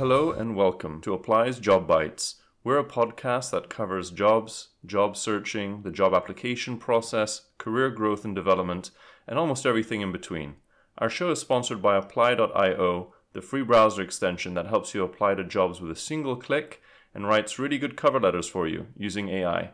[0.00, 2.36] Hello and welcome to Apply's Job Bites.
[2.64, 8.34] We're a podcast that covers jobs, job searching, the job application process, career growth and
[8.34, 8.92] development,
[9.28, 10.54] and almost everything in between.
[10.96, 15.44] Our show is sponsored by Apply.io, the free browser extension that helps you apply to
[15.44, 16.80] jobs with a single click
[17.14, 19.72] and writes really good cover letters for you using AI.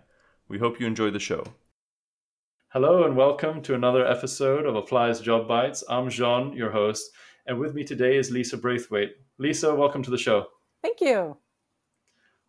[0.48, 1.44] We hope you enjoy the show.
[2.70, 5.84] Hello and welcome to another episode of Apply's Job Bites.
[5.88, 7.12] I'm Jean, your host,
[7.46, 9.18] and with me today is Lisa Braithwaite.
[9.38, 10.46] Lisa, welcome to the show.
[10.82, 11.36] Thank you.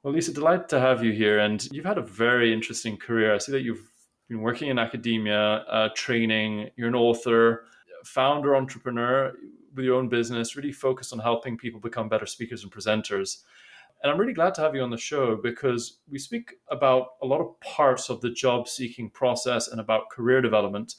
[0.04, 1.40] Well, Lisa, delighted to have you here.
[1.40, 3.36] And you've had a very interesting career.
[3.36, 3.92] I see that you've
[4.30, 7.66] been working in academia, uh, training, you're an author,
[8.06, 9.34] founder, entrepreneur
[9.76, 13.44] with your own business, really focused on helping people become better speakers and presenters.
[14.02, 17.26] And I'm really glad to have you on the show because we speak about a
[17.26, 20.96] lot of parts of the job seeking process and about career development,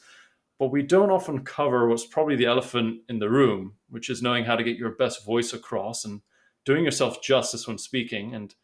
[0.59, 4.45] but we don't often cover what's probably the elephant in the room, which is knowing
[4.45, 6.21] how to get your best voice across and
[6.64, 8.34] doing yourself justice when speaking.
[8.34, 8.55] And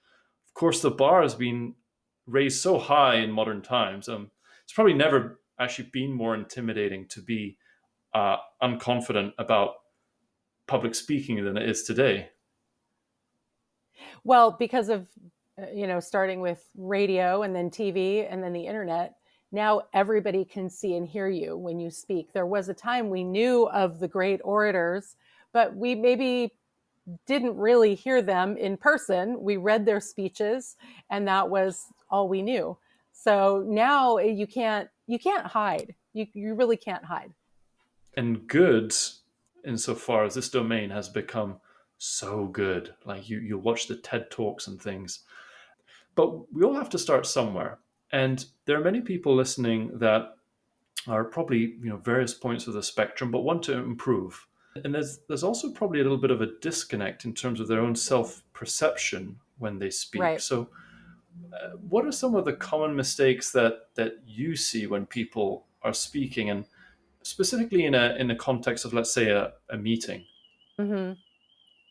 [0.47, 1.75] of course, the bar has been
[2.27, 4.09] raised so high in modern times.
[4.09, 4.31] Um,
[4.65, 7.59] it's probably never actually been more intimidating to be
[8.13, 9.75] uh, unconfident about
[10.67, 12.31] public speaking than it is today.
[14.25, 15.07] Well, because of
[15.61, 19.15] uh, you know starting with radio and then TV and then the internet,
[19.55, 22.33] now everybody can see and hear you when you speak.
[22.33, 25.15] There was a time we knew of the great orators,
[25.53, 26.53] but we maybe
[27.27, 29.41] didn't really hear them in person.
[29.41, 30.77] We read their speeches
[31.09, 32.77] and that was all we knew.
[33.13, 35.95] So now you can't you can't hide.
[36.13, 37.33] You you really can't hide.
[38.17, 38.93] And good
[39.65, 41.61] insofar as this domain has become
[41.99, 42.93] so good.
[43.05, 45.21] Like you you watch the TED Talks and things.
[46.17, 47.79] But we all have to start somewhere.
[48.13, 50.37] And there are many people listening that
[51.09, 54.47] are probably, you know, various points of the spectrum but want to improve.
[54.85, 57.81] And there's there's also probably a little bit of a disconnect in terms of their
[57.81, 60.23] own self-perception when they speak.
[60.23, 60.41] Right.
[60.41, 60.69] So
[61.53, 65.93] uh, what are some of the common mistakes that that you see when people are
[65.93, 66.65] speaking and
[67.23, 70.25] specifically in a in the context of let's say a, a meeting
[70.79, 71.13] hmm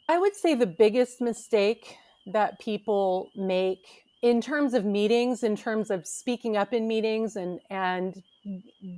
[0.09, 1.95] I would say the biggest mistake
[2.27, 7.59] that people make in terms of meetings, in terms of speaking up in meetings and
[7.69, 8.23] and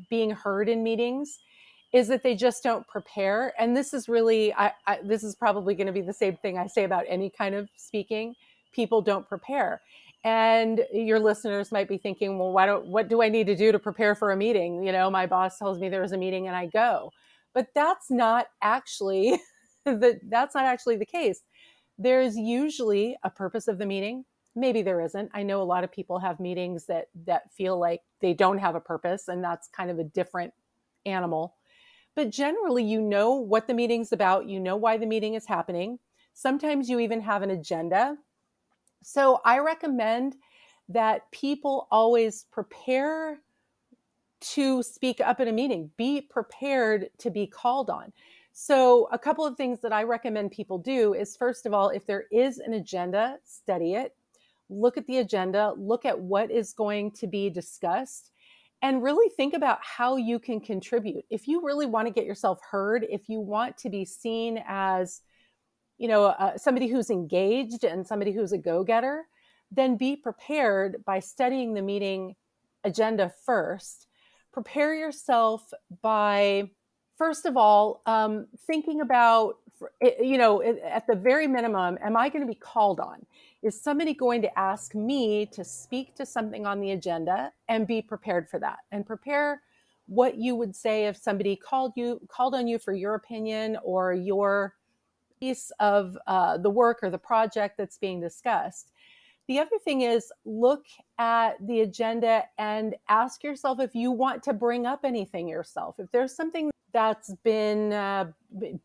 [0.09, 1.39] being heard in meetings,
[1.91, 3.53] is that they just don't prepare.
[3.59, 6.57] And this is really, I, I this is probably going to be the same thing
[6.57, 8.35] I say about any kind of speaking.
[8.71, 9.81] People don't prepare.
[10.23, 13.71] And your listeners might be thinking, well, why don't, what do I need to do
[13.71, 14.83] to prepare for a meeting?
[14.83, 17.11] You know, my boss tells me there's a meeting and I go.
[17.53, 19.39] But that's not actually
[19.85, 21.41] the, that's not actually the case.
[21.97, 24.25] There's usually a purpose of the meeting.
[24.55, 25.29] Maybe there isn't.
[25.33, 28.75] I know a lot of people have meetings that that feel like they don't have
[28.75, 30.53] a purpose, and that's kind of a different
[31.05, 31.55] animal.
[32.15, 34.47] But generally, you know what the meeting's about.
[34.47, 35.99] You know why the meeting is happening.
[36.33, 38.17] Sometimes you even have an agenda.
[39.03, 40.35] So I recommend
[40.89, 43.39] that people always prepare
[44.39, 48.13] to speak up at a meeting, be prepared to be called on.
[48.57, 52.05] So, a couple of things that I recommend people do is first of all, if
[52.05, 54.15] there is an agenda, study it,
[54.69, 58.31] look at the agenda, look at what is going to be discussed,
[58.81, 61.25] and really think about how you can contribute.
[61.29, 65.21] If you really want to get yourself heard, if you want to be seen as
[65.97, 69.25] you know, uh, somebody who's engaged and somebody who's a go-getter,
[69.71, 72.35] then be prepared by studying the meeting
[72.83, 74.07] agenda first.
[74.51, 75.71] Prepare yourself
[76.01, 76.69] by
[77.17, 81.97] first of all, um, thinking about, Eh, eh, you know, eh, at the very minimum,
[82.01, 83.25] am I going to be called on?
[83.61, 88.01] Is somebody going to ask me to speak to something on the agenda and be
[88.01, 89.61] prepared for that and prepare
[90.07, 94.13] what you would say if somebody called you, called on you for your opinion or
[94.13, 94.75] your
[95.39, 98.91] piece of uh, the work or the project that's being discussed.
[99.47, 100.85] The other thing is look
[101.19, 105.95] at the agenda and ask yourself if you want to bring up anything yourself.
[105.99, 108.31] If there's something that's been uh,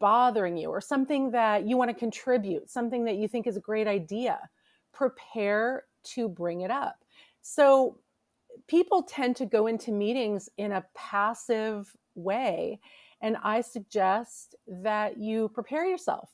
[0.01, 3.61] bothering you or something that you want to contribute, something that you think is a
[3.61, 4.41] great idea,
[4.93, 7.05] prepare to bring it up.
[7.41, 7.99] So
[8.67, 12.81] people tend to go into meetings in a passive way.
[13.21, 16.31] And I suggest that you prepare yourself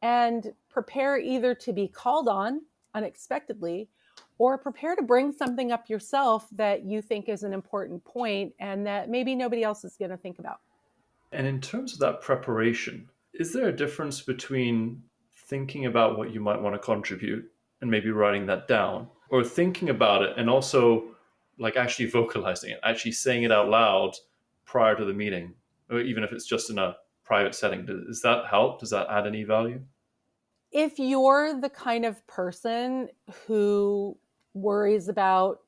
[0.00, 2.62] and prepare either to be called on
[2.94, 3.90] unexpectedly
[4.38, 8.86] or prepare to bring something up yourself that you think is an important point and
[8.86, 10.60] that maybe nobody else is going to think about.
[11.32, 15.02] And in terms of that preparation, is there a difference between
[15.46, 17.44] thinking about what you might want to contribute
[17.80, 21.04] and maybe writing that down, or thinking about it and also
[21.58, 24.12] like actually vocalizing it, actually saying it out loud
[24.64, 25.54] prior to the meeting,
[25.90, 27.86] or even if it's just in a private setting?
[27.86, 28.80] Does that help?
[28.80, 29.80] Does that add any value?
[30.72, 33.08] if you're the kind of person
[33.46, 34.16] who
[34.54, 35.60] worries about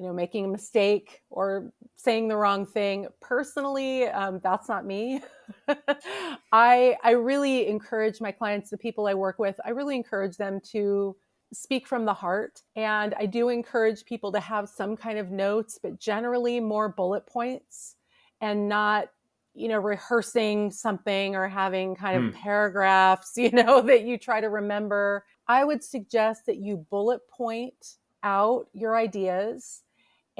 [0.00, 3.06] you know making a mistake or saying the wrong thing.
[3.20, 5.20] Personally um, that's not me.
[6.52, 10.60] I i really encourage my clients the people i work with i really encourage them
[10.72, 11.16] to
[11.52, 12.62] speak from the heart.
[12.76, 17.26] And i do encourage people to have some kind of notes but generally more bullet
[17.26, 17.96] points
[18.40, 19.08] and not
[19.52, 22.40] you know rehearsing something or having kind of hmm.
[22.40, 25.26] paragraphs you know that you try to remember.
[25.46, 29.82] I would suggest that you bullet point out your ideas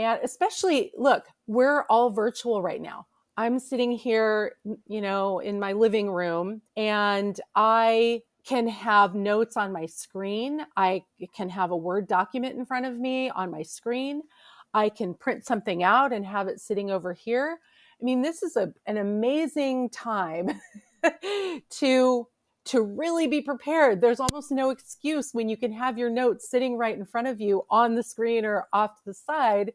[0.00, 3.06] and especially look we're all virtual right now.
[3.36, 4.56] I'm sitting here
[4.86, 10.62] you know in my living room and i can have notes on my screen.
[10.76, 11.04] I
[11.34, 14.22] can have a word document in front of me on my screen.
[14.72, 17.58] I can print something out and have it sitting over here.
[18.00, 20.60] I mean this is a, an amazing time
[21.70, 22.26] to
[22.66, 24.00] to really be prepared.
[24.00, 27.40] There's almost no excuse when you can have your notes sitting right in front of
[27.40, 29.72] you on the screen or off to the side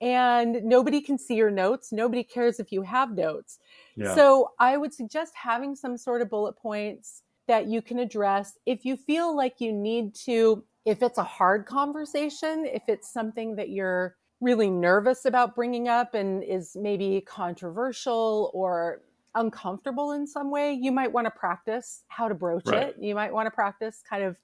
[0.00, 1.92] and nobody can see your notes.
[1.92, 3.58] Nobody cares if you have notes.
[3.96, 4.14] Yeah.
[4.14, 8.84] So I would suggest having some sort of bullet points that you can address if
[8.84, 13.70] you feel like you need to, if it's a hard conversation, if it's something that
[13.70, 19.02] you're really nervous about bringing up and is maybe controversial or
[19.34, 22.88] uncomfortable in some way, you might want to practice how to broach right.
[22.88, 22.96] it.
[22.98, 24.38] You might want to practice kind of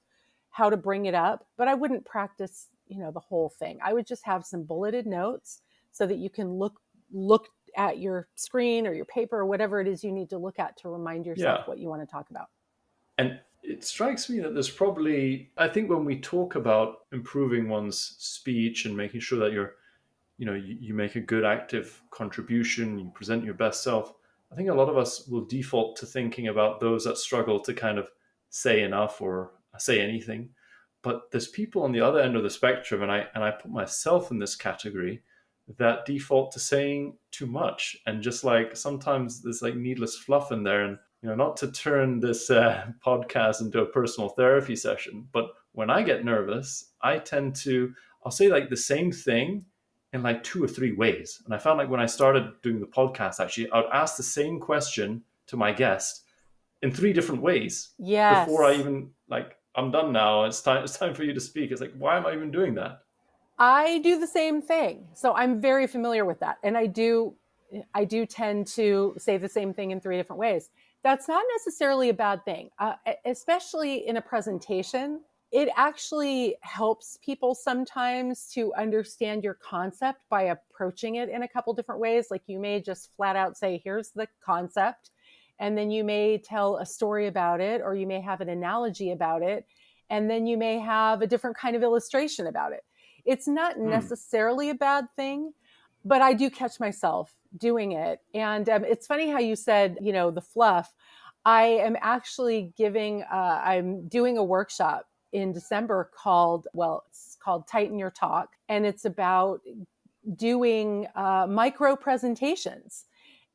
[0.50, 3.79] how to bring it up, but I wouldn't practice, you know, the whole thing.
[3.83, 5.62] I would just have some bulleted notes
[5.93, 6.81] so that you can look
[7.12, 10.59] look at your screen or your paper or whatever it is you need to look
[10.59, 11.67] at to remind yourself yeah.
[11.67, 12.49] what you want to talk about.
[13.19, 18.17] And it strikes me that there's probably I think when we talk about improving one's
[18.19, 19.75] speech and making sure that you're
[20.38, 24.15] you know you, you make a good active contribution, you present your best self,
[24.53, 27.75] I think a lot of us will default to thinking about those that struggle to
[27.75, 28.11] kind of
[28.50, 30.50] say enough or say anything.
[31.06, 33.70] But there's people on the other end of the spectrum, and I and I put
[33.70, 35.23] myself in this category
[35.79, 40.64] that default to saying too much, and just like sometimes there's like needless fluff in
[40.64, 45.29] there, and you know, not to turn this uh, podcast into a personal therapy session,
[45.31, 47.94] but when I get nervous, I tend to
[48.25, 49.64] I'll say like the same thing
[50.12, 51.41] in like two or three ways.
[51.44, 54.25] And I found like when I started doing the podcast, actually, I would ask the
[54.25, 56.25] same question to my guest
[56.82, 57.91] in three different ways.
[57.97, 58.44] Yeah.
[58.44, 60.44] Before I even like, I'm done now.
[60.44, 60.82] It's time.
[60.84, 61.70] It's time for you to speak.
[61.70, 63.02] It's like, why am I even doing that?
[63.58, 65.06] I do the same thing.
[65.14, 67.34] So I'm very familiar with that, and I do.
[67.94, 70.70] I do tend to say the same thing in three different ways.
[71.02, 72.94] That's not necessarily a bad thing, uh,
[73.25, 75.20] especially in a presentation
[75.52, 81.73] it actually helps people sometimes to understand your concept by approaching it in a couple
[81.73, 82.26] different ways.
[82.31, 85.11] Like you may just flat out say, here's the concept.
[85.58, 89.12] And then you may tell a story about it, or you may have an analogy
[89.12, 89.67] about it.
[90.11, 92.85] And then you may have a different kind of illustration about it.
[93.25, 93.88] It's not hmm.
[93.88, 95.53] necessarily a bad thing,
[96.05, 98.20] but I do catch myself doing it.
[98.35, 100.94] And um, it's funny how you said, you know, the fluff.
[101.44, 107.67] I am actually giving, uh, I'm doing a workshop in December called, well, it's called
[107.67, 108.50] Tighten Your Talk.
[108.69, 109.61] And it's about
[110.35, 113.05] doing uh, micro presentations.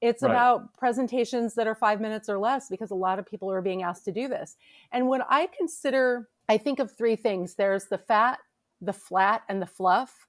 [0.02, 0.32] It's right.
[0.32, 3.84] about presentations that are five minutes or less because a lot of people are being
[3.84, 4.58] asked to do this.
[4.92, 8.40] And when I consider, I think of three things there's the fat,
[8.82, 10.28] the flat, and the fluff.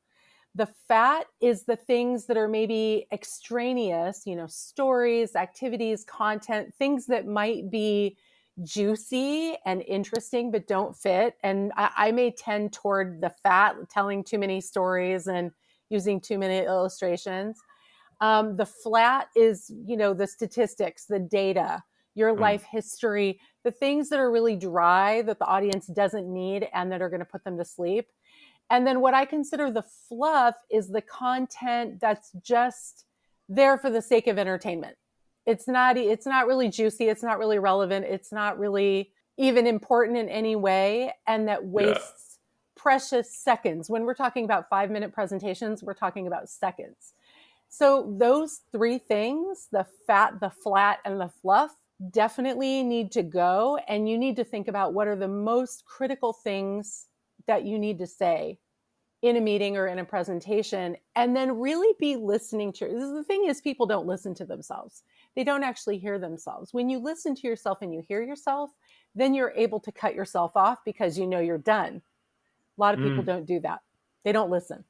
[0.54, 7.06] The fat is the things that are maybe extraneous, you know, stories, activities, content, things
[7.06, 8.18] that might be
[8.62, 14.23] juicy and interesting but don't fit and I, I, may tend toward the fat telling
[14.23, 15.52] too many stories and
[15.88, 17.58] using too many illustrations
[18.23, 21.83] um, the flat is you know the statistics the data
[22.14, 22.41] your mm.
[22.41, 27.02] life history the things that are really dry that the audience doesn't need and that
[27.02, 28.07] are going to put them to sleep
[28.71, 33.05] and then what i consider the fluff is the content that's just
[33.49, 34.97] there for the sake of entertainment
[35.45, 40.17] it's not it's not really juicy it's not really relevant it's not really even important
[40.17, 42.81] in any way and that wastes yeah.
[42.81, 47.14] precious seconds when we're talking about 5 minute presentations we're talking about seconds
[47.75, 51.75] so those three things the fat the flat and the fluff
[52.11, 56.35] definitely need to go and you need to think about what are the most critical
[56.35, 57.07] things
[57.47, 58.59] that you need to say
[59.23, 63.47] in a meeting or in a presentation and then really be listening to the thing
[63.47, 65.05] is people don't listen to themselves.
[65.37, 66.75] They don't actually hear themselves.
[66.75, 68.71] When you listen to yourself and you hear yourself
[69.14, 72.02] then you're able to cut yourself off because you know you're done.
[72.76, 73.26] A lot of people mm.
[73.26, 73.81] don't do that.
[74.25, 74.85] They don't listen.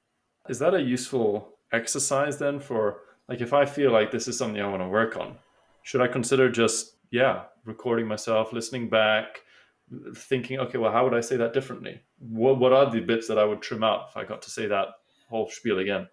[0.49, 4.61] Is that a useful exercise then for like if i feel like this is something
[4.61, 5.37] i want to work on
[5.83, 9.41] should i consider just yeah recording myself listening back
[10.14, 12.00] thinking, okay, well, how would I say that differently?
[12.19, 14.67] What, what are the bits that I would trim out if I got to say
[14.67, 14.88] that
[15.29, 16.09] whole spiel again?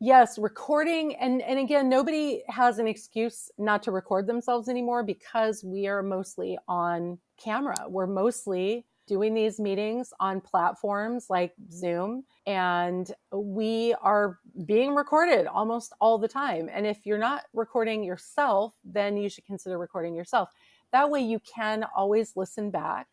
[0.00, 5.62] Yes, recording and and again nobody has an excuse not to record themselves anymore because
[5.62, 7.76] we are mostly on camera.
[7.86, 15.92] We're mostly doing these meetings on platforms like Zoom and we are being recorded almost
[16.00, 16.70] all the time.
[16.72, 20.48] And if you're not recording yourself, then you should consider recording yourself.
[20.92, 23.06] That way you can always listen back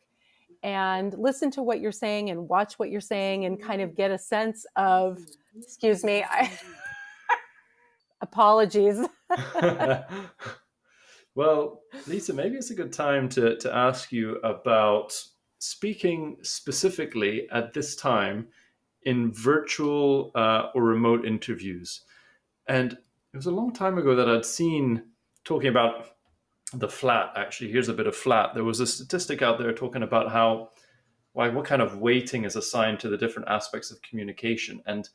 [0.64, 4.10] and listen to what you're saying and watch what you're saying and kind of get
[4.10, 5.20] a sense of
[5.58, 6.50] excuse me I,
[8.22, 9.00] apologies
[11.36, 15.14] well lisa maybe it's a good time to, to ask you about
[15.60, 18.48] speaking specifically at this time
[19.04, 22.02] in virtual uh, or remote interviews.
[22.68, 25.04] And it was a long time ago that i'd seen
[25.44, 26.08] talking about
[26.74, 27.72] the flat actually.
[27.72, 28.54] Here's a bit of flat.
[28.54, 30.70] There was a statistic out there talking about how
[31.36, 34.82] like what kind of weighting is assigned to the different aspects of communication.
[34.86, 35.10] And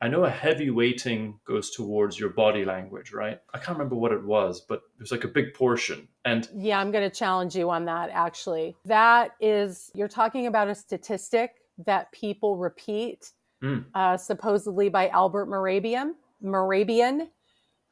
[0.00, 4.12] i know a heavy weighting goes towards your body language right i can't remember what
[4.12, 7.54] it was but it was like a big portion and yeah i'm going to challenge
[7.54, 11.52] you on that actually that is you're talking about a statistic
[11.84, 13.84] that people repeat mm.
[13.94, 16.12] uh, supposedly by albert mehrabian
[16.42, 17.28] Morabian,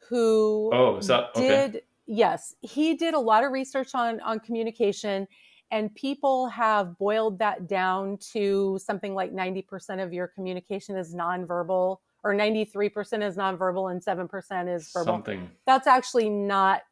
[0.09, 1.71] who oh, is that, okay.
[1.71, 5.27] did yes, he did a lot of research on on communication
[5.75, 11.97] and people have boiled that down to something like 90% of your communication is nonverbal
[12.23, 15.15] or 93% is nonverbal and 7% is verbal.
[15.15, 15.51] Something.
[15.67, 16.83] That's actually not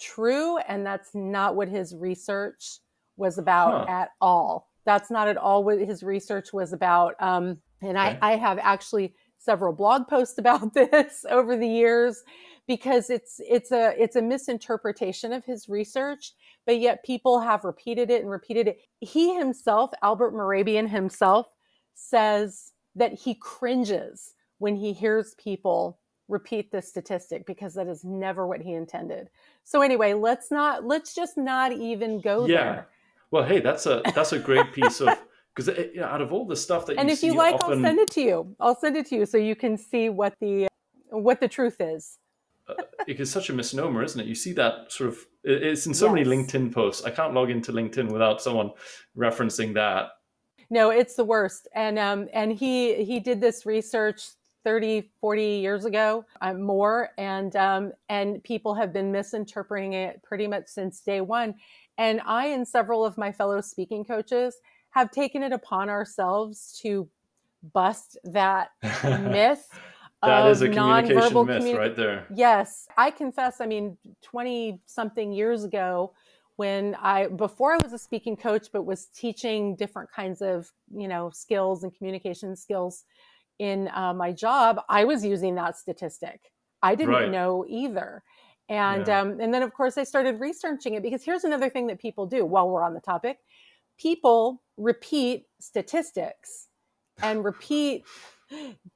[0.00, 2.80] true and that's not what his research
[3.16, 3.92] was about huh.
[3.92, 4.68] at all.
[4.84, 7.14] That's not at all what his research was about.
[7.20, 8.18] Um, and okay.
[8.20, 12.24] I, I have actually several blog posts about this over the years
[12.66, 16.32] because it's it's a it's a misinterpretation of his research
[16.66, 21.46] but yet people have repeated it and repeated it he himself albert mehrabian himself
[21.94, 28.46] says that he cringes when he hears people repeat this statistic because that is never
[28.46, 29.28] what he intended
[29.62, 32.50] so anyway let's not let's just not even go there.
[32.50, 32.72] yeah.
[32.72, 32.88] there
[33.30, 35.08] well hey that's a that's a great piece of
[35.54, 37.78] because you know, out of all the stuff that and you if you like often...
[37.78, 40.34] i'll send it to you i'll send it to you so you can see what
[40.40, 40.66] the
[41.10, 42.18] what the truth is
[42.68, 42.74] uh,
[43.06, 44.26] it's such a misnomer, isn't it?
[44.26, 46.26] You see that sort of it's in so yes.
[46.26, 47.04] many LinkedIn posts.
[47.04, 48.70] I can't log into LinkedIn without someone
[49.16, 50.08] referencing that.
[50.70, 51.68] No, it's the worst.
[51.74, 54.22] And um and he he did this research
[54.64, 60.46] 30 40 years ago uh, more and um and people have been misinterpreting it pretty
[60.46, 61.54] much since day 1
[61.98, 64.56] and I and several of my fellow speaking coaches
[64.90, 67.06] have taken it upon ourselves to
[67.72, 68.70] bust that
[69.04, 69.68] myth
[70.26, 72.26] that is a communication myth communi- right there.
[72.34, 72.86] Yes.
[72.96, 76.12] I confess, I mean, 20 something years ago,
[76.56, 81.08] when I, before I was a speaking coach, but was teaching different kinds of, you
[81.08, 83.04] know, skills and communication skills
[83.58, 86.52] in uh, my job, I was using that statistic.
[86.82, 87.30] I didn't right.
[87.30, 88.22] know either.
[88.68, 89.20] And, yeah.
[89.20, 92.26] um, and then, of course, I started researching it because here's another thing that people
[92.26, 93.38] do while we're on the topic
[93.98, 96.68] people repeat statistics
[97.22, 98.04] and repeat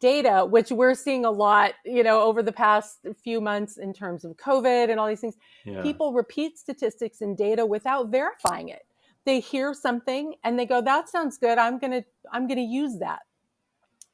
[0.00, 4.24] data, which we're seeing a lot, you know, over the past few months in terms
[4.24, 5.36] of COVID and all these things.
[5.64, 5.82] Yeah.
[5.82, 8.86] People repeat statistics and data without verifying it.
[9.24, 11.58] They hear something and they go, "That sounds good.
[11.58, 13.20] I'm gonna I'm gonna use that."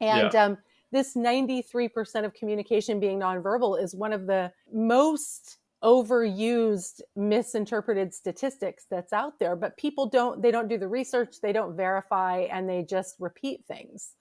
[0.00, 0.44] And yeah.
[0.44, 0.58] um,
[0.90, 9.12] this 93% of communication being nonverbal is one of the most overused misinterpreted statistics that's
[9.12, 12.82] out there but people don't they don't do the research they don't verify and they
[12.82, 14.14] just repeat things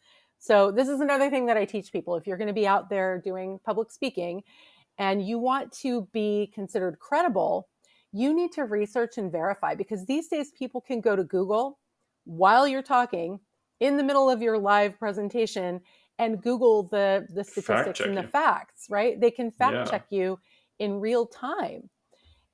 [0.44, 2.18] so, this is another thing that I teach people.
[2.18, 4.44] If you're going to be out there doing public speaking
[4.98, 7.70] and you want to be considered credible,
[8.12, 11.80] you need to research and verify because these days people can go to Google
[12.26, 13.40] while you're talking
[13.80, 15.80] in the middle of your live presentation
[16.20, 19.18] and Google the, the statistics and the facts, right?
[19.22, 19.86] They can fact yeah.
[19.86, 20.40] check you
[20.78, 21.90] in real time.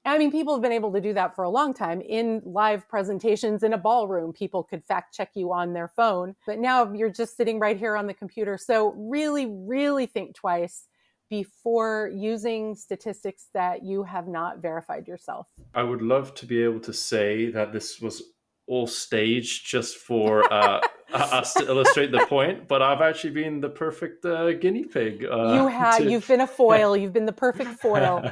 [0.05, 2.87] I mean, people have been able to do that for a long time in live
[2.87, 4.33] presentations in a ballroom.
[4.33, 7.95] People could fact check you on their phone, but now you're just sitting right here
[7.95, 8.57] on the computer.
[8.57, 10.87] So, really, really think twice
[11.29, 15.47] before using statistics that you have not verified yourself.
[15.75, 18.23] I would love to be able to say that this was
[18.67, 20.79] all staged just for uh,
[21.11, 25.25] us to illustrate the point, but I've actually been the perfect uh, guinea pig.
[25.25, 25.97] Uh, you have.
[25.97, 26.09] To...
[26.09, 26.95] You've been a foil.
[26.97, 28.23] You've been the perfect foil.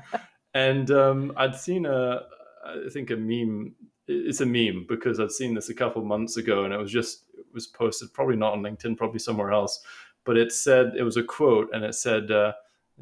[0.54, 2.22] and um, I'd seen a,
[2.64, 3.74] I think a meme.
[4.08, 7.24] It's a meme because I'd seen this a couple months ago, and it was just
[7.38, 9.80] it was posted probably not on LinkedIn, probably somewhere else.
[10.24, 12.52] But it said it was a quote, and it said, uh,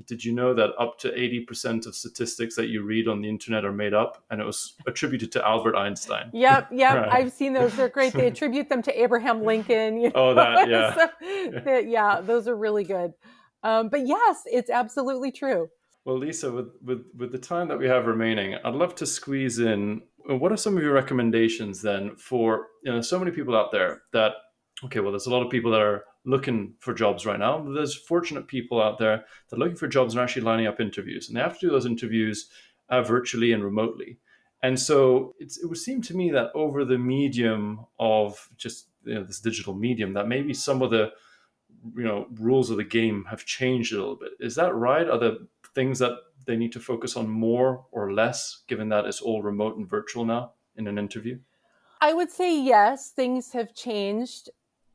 [0.07, 3.65] Did you know that up to 80% of statistics that you read on the internet
[3.65, 4.23] are made up?
[4.31, 6.31] And it was attributed to Albert Einstein.
[6.33, 6.95] Yep, yep.
[6.95, 7.13] Right.
[7.13, 7.75] I've seen those.
[7.75, 8.13] They're great.
[8.13, 9.99] They attribute them to Abraham Lincoln.
[9.99, 10.15] You know?
[10.15, 11.09] Oh, that, yeah.
[11.65, 13.15] so, yeah, those are really good.
[13.63, 15.71] Um, but yes, it's absolutely true.
[16.09, 19.59] Well, Lisa, with, with, with the time that we have remaining, I'd love to squeeze
[19.59, 20.01] in
[20.31, 23.73] uh, what are some of your recommendations then for you know so many people out
[23.73, 24.33] there that
[24.83, 27.95] okay well there's a lot of people that are looking for jobs right now there's
[27.95, 31.37] fortunate people out there that are looking for jobs and actually lining up interviews and
[31.37, 32.49] they have to do those interviews
[32.89, 34.17] uh, virtually and remotely.
[34.63, 39.25] And so it would seem to me that over the medium of just you know,
[39.25, 41.13] this digital medium that maybe some of the
[41.97, 44.33] you know rules of the game have changed a little bit.
[44.41, 45.09] Is that right?
[45.09, 45.37] Are there
[45.79, 49.77] things that they need to focus on more or less, given that it's all remote
[49.77, 51.39] and virtual now in an interview?
[52.01, 54.51] I would say yes, things have changed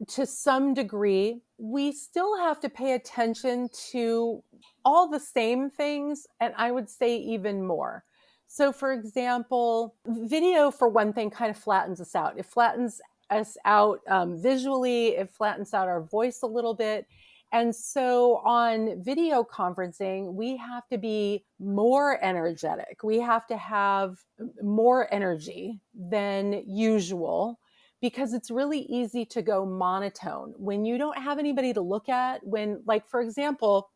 [0.10, 1.40] to some degree.
[1.58, 4.44] We still have to pay attention to
[4.84, 8.04] all the same things, and I would say even more.
[8.48, 12.38] So, for example, video, for one thing, kind of flattens us out.
[12.38, 13.00] It flattens
[13.30, 17.08] us out um, visually, it flattens out our voice a little bit.
[17.54, 23.04] And so on video conferencing, we have to be more energetic.
[23.04, 24.18] We have to have
[24.64, 27.60] more energy than usual
[28.02, 32.46] because it's really easy to go monotone when you don't have anybody to look at.
[32.46, 33.92] When, like, for example,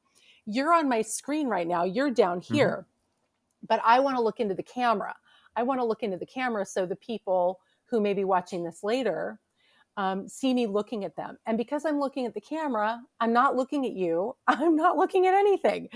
[0.46, 2.54] you're on my screen right now, you're down mm-hmm.
[2.54, 3.66] here, mm-hmm.
[3.68, 5.16] but I want to look into the camera.
[5.56, 8.84] I want to look into the camera so the people who may be watching this
[8.84, 9.40] later
[9.98, 11.38] um, see me looking at them.
[11.48, 14.36] And because I'm looking at the camera, I'm not looking at you.
[14.48, 15.90] I'm not looking at anything.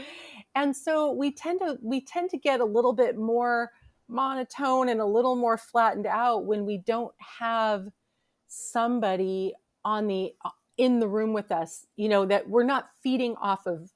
[0.55, 3.71] And so we tend to we tend to get a little bit more
[4.09, 7.87] monotone and a little more flattened out when we don't have
[8.47, 9.53] somebody
[9.85, 13.67] on the uh, in the room with us, you know, that we're not feeding off
[13.67, 13.91] of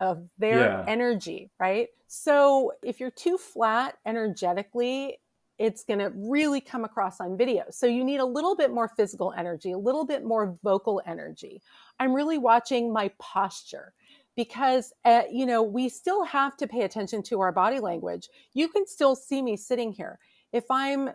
[0.00, 0.84] of their yeah.
[0.86, 1.88] energy, right?
[2.06, 5.18] So if you're too flat energetically,
[5.58, 7.64] it's going to really come across on video.
[7.70, 11.62] So you need a little bit more physical energy, a little bit more vocal energy.
[11.98, 13.94] I'm really watching my posture
[14.36, 18.28] because uh, you know we still have to pay attention to our body language.
[18.52, 20.18] You can still see me sitting here.
[20.52, 21.10] If I'm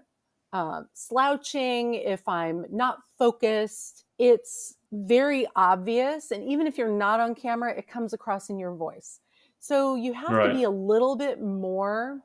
[0.54, 6.32] uh, slouching, if I'm not focused, it's very obvious.
[6.32, 9.20] And even if you're not on camera, it comes across in your voice.
[9.60, 10.48] So you have right.
[10.48, 12.20] to be a little bit more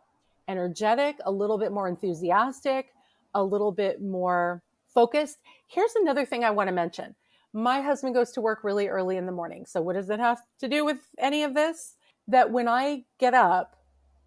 [0.49, 2.93] energetic, a little bit more enthusiastic,
[3.35, 5.39] a little bit more focused.
[5.69, 7.15] Here's another thing I want to mention.
[7.53, 9.65] My husband goes to work really early in the morning.
[9.67, 11.97] So, what does it have to do with any of this?
[12.29, 13.77] That when I get up,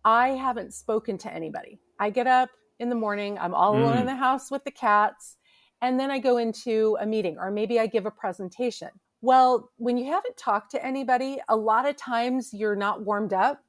[0.05, 1.79] I haven't spoken to anybody.
[1.99, 3.82] I get up in the morning, I'm all mm.
[3.82, 4.08] alone in mm.
[4.08, 5.36] the house with the cats,
[5.82, 8.89] and then I go into a meeting or maybe I give a presentation.
[9.21, 13.62] Well, when you haven't talked to anybody, a lot of times you're not warmed up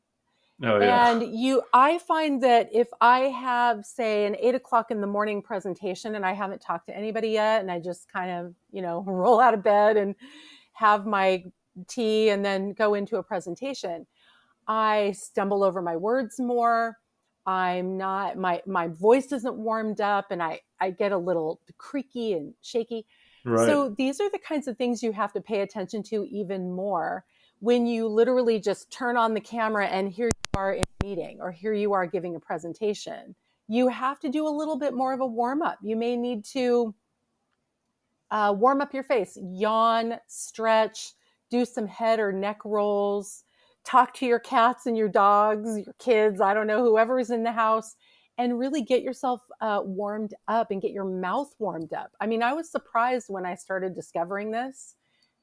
[0.62, 1.10] Oh, yeah.
[1.10, 5.40] And you, I find that if I have, say, an eight o'clock in the morning
[5.40, 9.02] presentation and I haven't talked to anybody yet, and I just kind of, you know,
[9.06, 10.14] roll out of bed and
[10.72, 11.44] have my
[11.88, 14.06] tea and then go into a presentation,
[14.66, 16.96] I stumble over my words more.
[17.46, 22.34] I'm not my my voice isn't warmed up, and I I get a little creaky
[22.34, 23.06] and shaky.
[23.44, 23.66] Right.
[23.66, 27.24] So these are the kinds of things you have to pay attention to even more
[27.60, 31.38] when you literally just turn on the camera and here you are in a meeting
[31.40, 33.34] or here you are giving a presentation,
[33.68, 35.78] you have to do a little bit more of a warm up.
[35.82, 36.94] You may need to
[38.30, 41.12] uh, warm up your face, yawn, stretch,
[41.50, 43.44] do some head or neck rolls,
[43.84, 47.42] talk to your cats and your dogs, your kids, I don't know, whoever is in
[47.42, 47.96] the house,
[48.38, 52.12] and really get yourself uh, warmed up and get your mouth warmed up.
[52.20, 54.96] I mean, I was surprised when I started discovering this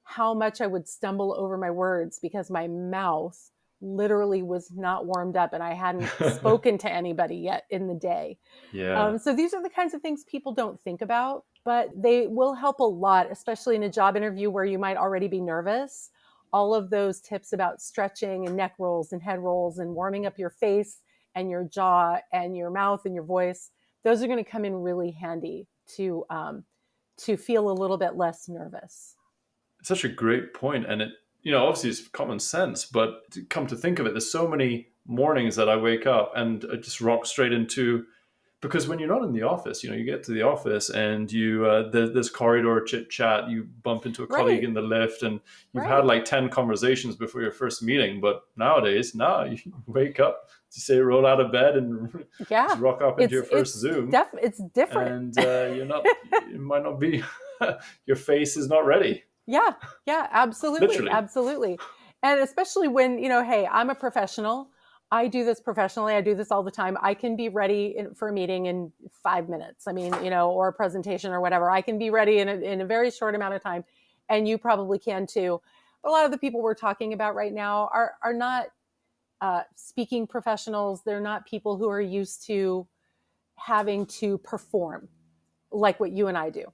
[0.07, 5.35] how much I would stumble over my words because my mouth literally was not warmed
[5.35, 8.37] up and I hadn't spoken to anybody yet in the day.
[8.71, 9.03] Yeah.
[9.03, 12.53] Um, so these are the kinds of things people don't think about, but they will
[12.53, 16.09] help a lot, especially in a job interview where you might already be nervous.
[16.53, 20.39] All of those tips about stretching and neck rolls and head rolls and warming up
[20.39, 21.01] your face
[21.35, 23.71] and your jaw and your mouth and your voice,
[24.05, 25.67] those are going to come in really handy
[25.97, 26.63] to um,
[27.17, 29.16] to feel a little bit less nervous.
[29.83, 31.11] Such a great point, and it
[31.47, 34.49] you know, obviously it's common sense, but to come to think of it, there's so
[34.49, 38.05] many mornings that I wake up and I just rock straight into
[38.59, 41.31] because when you're not in the office, you know, you get to the office and
[41.31, 44.39] you uh, there's this corridor chit chat, you bump into a right.
[44.39, 45.39] colleague in the lift, and
[45.73, 45.91] you've right.
[45.91, 48.19] had like ten conversations before your first meeting.
[48.19, 52.75] But nowadays, now nah, you wake up, you say roll out of bed and yeah,
[52.79, 54.09] rock up into it's, your first it's Zoom.
[54.09, 56.03] Def- it's different, and uh, you're not.
[56.33, 57.23] it might not be.
[58.05, 59.23] your face is not ready.
[59.47, 59.71] Yeah,
[60.05, 61.11] yeah, absolutely, Literally.
[61.11, 61.79] absolutely.
[62.23, 64.69] and especially when you know hey i'm a professional
[65.11, 68.13] i do this professionally i do this all the time i can be ready in,
[68.13, 68.91] for a meeting in
[69.23, 72.39] five minutes i mean you know or a presentation or whatever i can be ready
[72.39, 73.83] in a, in a very short amount of time
[74.29, 75.61] and you probably can too
[76.01, 78.67] but a lot of the people we're talking about right now are are not
[79.39, 82.87] uh, speaking professionals they're not people who are used to
[83.55, 85.07] having to perform
[85.71, 86.65] like what you and i do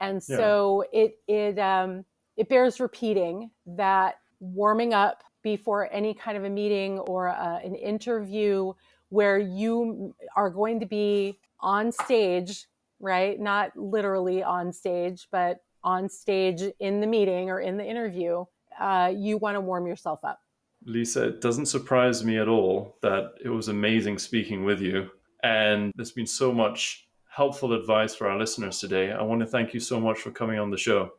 [0.00, 1.00] and so yeah.
[1.00, 2.04] it it um,
[2.36, 7.74] it bears repeating that warming up before any kind of a meeting or a, an
[7.74, 8.72] interview
[9.08, 12.66] where you are going to be on stage,
[13.00, 13.38] right?
[13.38, 18.44] Not literally on stage, but on stage in the meeting or in the interview,
[18.80, 20.40] uh, you want to warm yourself up.
[20.84, 25.10] Lisa, it doesn't surprise me at all that it was amazing speaking with you.
[25.42, 29.12] And there's been so much helpful advice for our listeners today.
[29.12, 31.12] I want to thank you so much for coming on the show.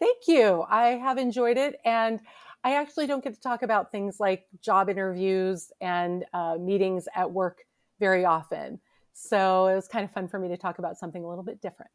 [0.00, 0.64] Thank you.
[0.68, 1.78] I have enjoyed it.
[1.84, 2.20] And
[2.64, 7.30] I actually don't get to talk about things like job interviews and uh, meetings at
[7.30, 7.58] work
[8.00, 8.80] very often.
[9.12, 11.60] So it was kind of fun for me to talk about something a little bit
[11.60, 11.90] different.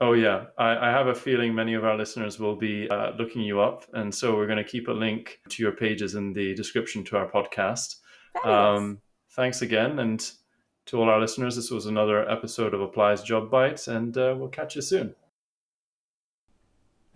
[0.00, 0.46] Oh, yeah.
[0.58, 3.84] I, I have a feeling many of our listeners will be uh, looking you up.
[3.94, 7.16] And so we're going to keep a link to your pages in the description to
[7.16, 7.96] our podcast.
[8.44, 9.98] Um, thanks again.
[9.98, 10.30] And
[10.86, 14.48] to all our listeners, this was another episode of Apply's Job Bites, and uh, we'll
[14.48, 15.14] catch you soon.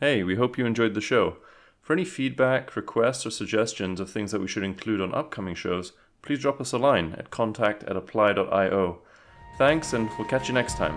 [0.00, 1.36] Hey, we hope you enjoyed the show.
[1.82, 5.92] For any feedback, requests, or suggestions of things that we should include on upcoming shows,
[6.22, 8.98] please drop us a line at contact at apply.io.
[9.58, 10.96] Thanks, and we'll catch you next time.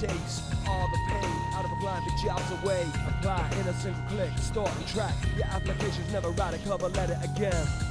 [0.00, 2.86] Taste all the pain out of applying the jobs away.
[3.08, 5.14] Apply in a single click, start and track.
[5.36, 7.87] Your application's never write a cover letter again.